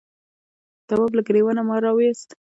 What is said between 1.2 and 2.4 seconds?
گرېوانه مار راوایست.